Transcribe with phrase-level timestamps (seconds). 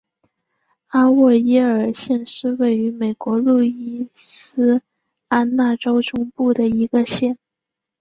[0.87, 4.81] 阿沃耶尔县是位于美国路易斯
[5.27, 7.37] 安那州中部的一个县。